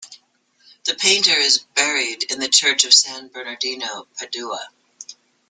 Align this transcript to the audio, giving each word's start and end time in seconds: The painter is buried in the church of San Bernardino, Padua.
The 0.85 0.95
painter 0.95 1.33
is 1.35 1.59
buried 1.75 2.23
in 2.31 2.39
the 2.39 2.47
church 2.49 2.85
of 2.85 2.91
San 2.91 3.27
Bernardino, 3.27 4.07
Padua. 4.17 4.69